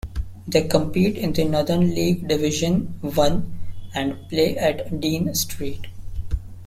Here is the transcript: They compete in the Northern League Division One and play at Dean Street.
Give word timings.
They 0.47 0.67
compete 0.67 1.15
in 1.15 1.33
the 1.33 1.45
Northern 1.45 1.93
League 1.93 2.27
Division 2.27 2.97
One 3.01 3.55
and 3.93 4.27
play 4.29 4.57
at 4.57 4.99
Dean 4.99 5.35
Street. 5.35 5.85